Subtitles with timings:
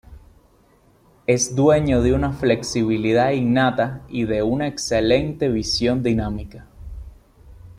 [1.27, 6.65] Es dueño de una flexibilidad innata y de una excelente visión dinámica.